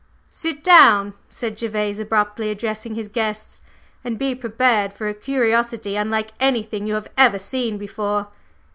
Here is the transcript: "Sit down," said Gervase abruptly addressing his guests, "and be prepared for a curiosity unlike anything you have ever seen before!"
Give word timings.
"Sit 0.31 0.63
down," 0.63 1.13
said 1.29 1.59
Gervase 1.59 1.99
abruptly 1.99 2.49
addressing 2.49 2.95
his 2.95 3.07
guests, 3.07 3.61
"and 4.03 4.17
be 4.17 4.33
prepared 4.33 4.93
for 4.93 5.07
a 5.07 5.13
curiosity 5.13 5.95
unlike 5.95 6.31
anything 6.39 6.87
you 6.87 6.95
have 6.95 7.11
ever 7.19 7.37
seen 7.37 7.77
before!" 7.77 8.29